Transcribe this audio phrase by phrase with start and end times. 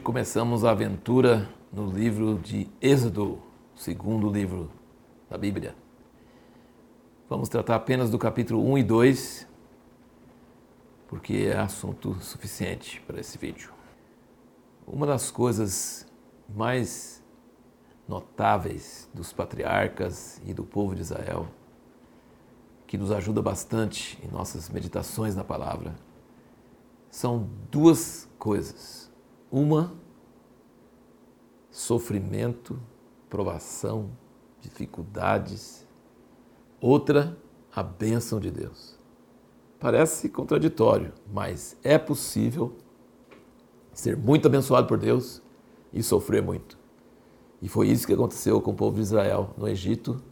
[0.00, 3.40] começamos a aventura no livro de Êxodo,
[3.76, 4.68] segundo livro
[5.30, 5.76] da Bíblia.
[7.30, 9.48] Vamos tratar apenas do capítulo 1 e 2,
[11.06, 13.72] porque é assunto suficiente para esse vídeo.
[14.84, 16.04] Uma das coisas
[16.48, 17.22] mais
[18.08, 21.46] notáveis dos patriarcas e do povo de Israel,
[22.88, 25.94] que nos ajuda bastante em nossas meditações na palavra,
[27.08, 29.14] são duas coisas.
[29.50, 29.94] Uma,
[31.70, 32.80] sofrimento,
[33.28, 34.10] provação,
[34.60, 35.86] dificuldades.
[36.80, 37.36] Outra,
[37.74, 38.98] a bênção de Deus.
[39.78, 42.76] Parece contraditório, mas é possível
[43.92, 45.42] ser muito abençoado por Deus
[45.92, 46.78] e sofrer muito.
[47.60, 50.22] E foi isso que aconteceu com o povo de Israel no Egito.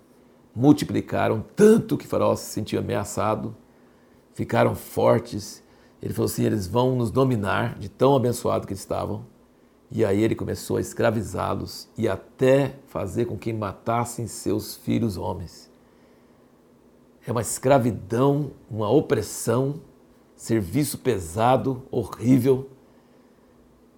[0.55, 3.57] Multiplicaram tanto que Faraó se sentiu ameaçado,
[4.35, 5.64] ficaram fortes.
[6.05, 9.25] Ele falou assim: eles vão nos dominar de tão abençoado que estavam.
[9.91, 15.71] E aí ele começou a escravizá-los e até fazer com que matassem seus filhos homens.
[17.27, 19.77] É uma escravidão, uma opressão,
[20.37, 22.69] serviço pesado, horrível.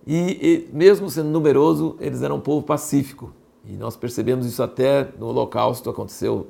[0.06, 3.32] E, e, mesmo sendo numeroso, eles eram um povo pacífico.
[3.64, 6.46] E nós percebemos isso até no Holocausto, aconteceu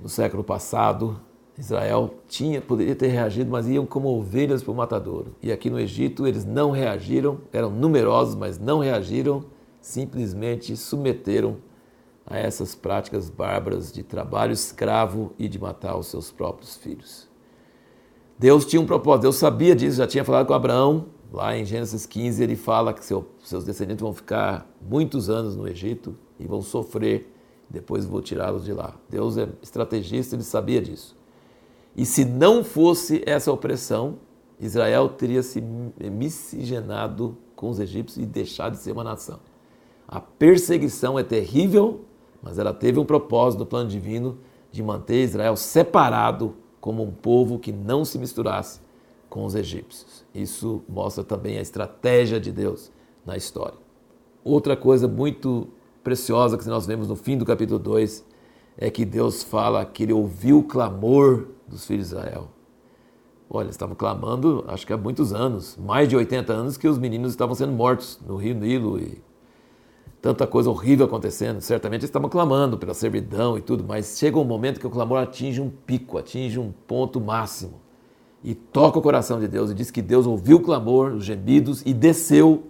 [0.00, 1.20] no século passado.
[1.60, 5.36] Israel tinha, poderia ter reagido, mas iam como ovelhas para o matadouro.
[5.42, 9.44] E aqui no Egito eles não reagiram, eram numerosos, mas não reagiram,
[9.80, 11.58] simplesmente submeteram
[12.26, 17.28] a essas práticas bárbaras de trabalho escravo e de matar os seus próprios filhos.
[18.38, 22.06] Deus tinha um propósito, Deus sabia disso, já tinha falado com Abraão, Lá em Gênesis
[22.06, 26.60] 15 ele fala que seu, seus descendentes vão ficar muitos anos no Egito e vão
[26.60, 27.32] sofrer,
[27.68, 28.96] depois vou tirá-los de lá.
[29.08, 31.16] Deus é estrategista, ele sabia disso.
[31.96, 34.18] E se não fosse essa opressão,
[34.58, 39.40] Israel teria se miscigenado com os egípcios e deixado de ser uma nação.
[40.06, 42.00] A perseguição é terrível,
[42.42, 44.38] mas ela teve um propósito no plano divino
[44.72, 48.80] de manter Israel separado como um povo que não se misturasse
[49.28, 50.24] com os egípcios.
[50.34, 52.90] Isso mostra também a estratégia de Deus
[53.24, 53.78] na história.
[54.42, 55.68] Outra coisa muito
[56.02, 58.24] preciosa que nós vemos no fim do capítulo 2
[58.80, 62.48] é que Deus fala que ele ouviu o clamor dos filhos de Israel.
[63.48, 67.32] Olha, estavam clamando, acho que há muitos anos, mais de 80 anos que os meninos
[67.32, 69.22] estavam sendo mortos no rio Nilo e
[70.22, 71.60] tanta coisa horrível acontecendo.
[71.60, 75.18] Certamente eles estavam clamando pela servidão e tudo, mas chega um momento que o clamor
[75.18, 77.80] atinge um pico, atinge um ponto máximo
[78.42, 81.82] e toca o coração de Deus e diz que Deus ouviu o clamor, os gemidos
[81.84, 82.62] e desceu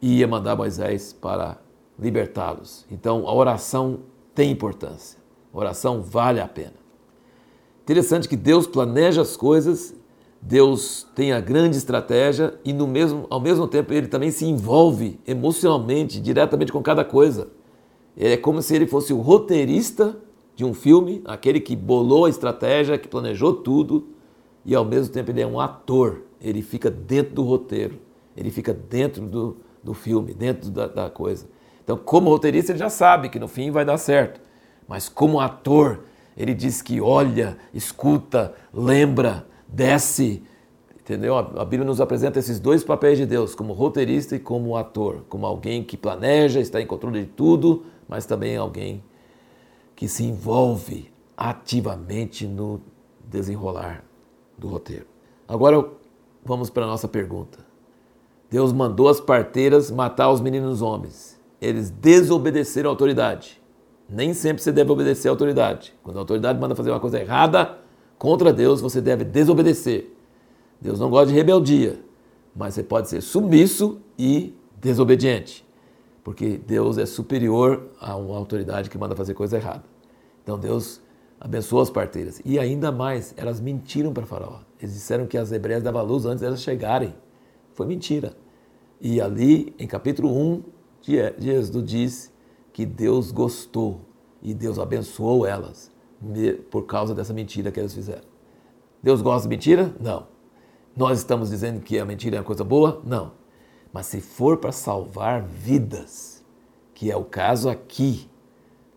[0.00, 1.58] e ia mandar Moisés para
[1.98, 2.86] libertá-los.
[2.90, 4.00] Então a oração
[4.34, 5.18] tem importância.
[5.52, 6.74] Oração vale a pena.
[7.82, 9.94] Interessante que Deus planeja as coisas,
[10.40, 15.20] Deus tem a grande estratégia e no mesmo, ao mesmo tempo ele também se envolve
[15.26, 17.48] emocionalmente, diretamente com cada coisa.
[18.16, 20.16] É como se ele fosse o roteirista
[20.54, 24.08] de um filme, aquele que bolou a estratégia, que planejou tudo,
[24.64, 27.98] e ao mesmo tempo ele é um ator, ele fica dentro do roteiro,
[28.36, 31.46] ele fica dentro do, do filme, dentro da, da coisa.
[31.82, 34.40] Então, como roteirista, ele já sabe que no fim vai dar certo,
[34.86, 36.04] mas como ator,
[36.36, 40.42] ele diz que olha, escuta, lembra, desce.
[41.00, 41.36] Entendeu?
[41.36, 45.44] A Bíblia nos apresenta esses dois papéis de Deus, como roteirista e como ator, como
[45.44, 49.02] alguém que planeja, está em controle de tudo, mas também alguém
[49.96, 52.80] que se envolve ativamente no
[53.24, 54.04] desenrolar
[54.56, 55.06] do roteiro.
[55.48, 55.88] Agora
[56.44, 57.58] vamos para a nossa pergunta.
[58.48, 61.40] Deus mandou as parteiras matar os meninos homens.
[61.62, 63.62] Eles desobedeceram a autoridade.
[64.10, 65.94] Nem sempre você deve obedecer à autoridade.
[66.02, 67.78] Quando a autoridade manda fazer uma coisa errada
[68.18, 70.12] contra Deus, você deve desobedecer.
[70.80, 72.00] Deus não gosta de rebeldia,
[72.54, 75.64] mas você pode ser submisso e desobediente,
[76.24, 79.84] porque Deus é superior a uma autoridade que manda fazer coisa errada.
[80.42, 81.00] Então Deus
[81.40, 82.42] abençoou as parteiras.
[82.44, 84.58] E ainda mais, elas mentiram para Faraó.
[84.80, 87.14] Eles disseram que as hebreias davam luz antes delas chegarem.
[87.72, 88.36] Foi mentira.
[89.00, 92.32] E ali, em capítulo 1 Êxodo, diz
[92.72, 94.00] que Deus gostou
[94.40, 95.90] e Deus abençoou elas
[96.70, 98.24] por causa dessa mentira que eles fizeram.
[99.02, 99.94] Deus gosta de mentira?
[100.00, 100.28] Não.
[100.96, 103.02] Nós estamos dizendo que a mentira é uma coisa boa?
[103.04, 103.32] Não.
[103.92, 106.44] Mas se for para salvar vidas,
[106.94, 108.30] que é o caso aqui,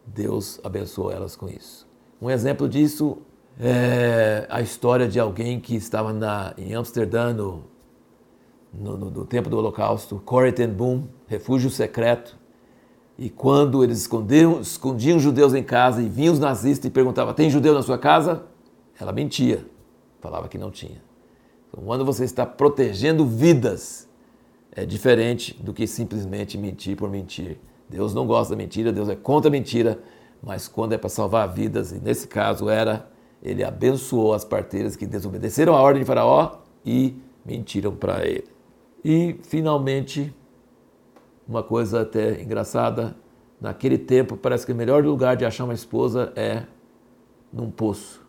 [0.06, 1.88] Deus abençoou elas com isso.
[2.22, 3.18] Um exemplo disso
[3.60, 7.64] é a história de alguém que estava na, em Amsterdã no,
[8.80, 12.38] no, no, no tempo do Holocausto, Corrie ten Boom, refúgio secreto.
[13.18, 17.50] E quando eles escondiam, escondiam judeus em casa e vinham os nazistas e perguntavam: tem
[17.50, 18.44] judeu na sua casa?
[19.00, 19.66] Ela mentia,
[20.20, 21.02] falava que não tinha.
[21.70, 24.10] Então, quando você está protegendo vidas,
[24.72, 27.58] é diferente do que simplesmente mentir por mentir.
[27.90, 30.00] Deus não gosta da mentira, Deus é contra a mentira,
[30.42, 33.10] mas quando é para salvar vidas, e nesse caso era,
[33.42, 38.55] ele abençoou as parteiras que desobedeceram a ordem de Faraó e mentiram para ele.
[39.08, 40.36] E, finalmente,
[41.48, 43.16] uma coisa até engraçada,
[43.62, 46.64] naquele tempo parece que o melhor lugar de achar uma esposa é
[47.54, 48.26] num poço,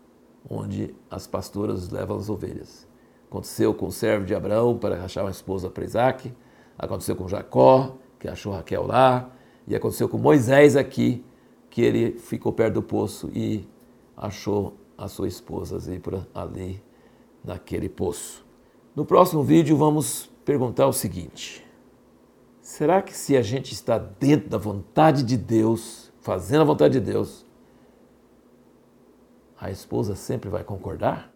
[0.47, 2.87] onde as pastoras levam as ovelhas.
[3.27, 6.31] Aconteceu com o servo de Abraão para achar uma esposa para Isaac,
[6.79, 9.31] aconteceu com Jacó, que achou Raquel lá,
[9.67, 11.25] e aconteceu com Moisés aqui,
[11.71, 13.67] que ele ficou perto do poço e
[14.15, 16.83] achou a sua esposa Zípora ali
[17.43, 18.45] naquele poço.
[18.95, 21.67] No próximo vídeo vamos perguntar o seguinte:
[22.63, 27.13] será que se a gente está dentro da vontade de Deus, fazendo a vontade de
[27.13, 27.45] Deus,
[29.61, 31.36] a esposa sempre vai concordar?